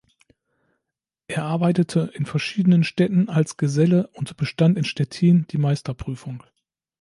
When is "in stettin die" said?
4.79-5.59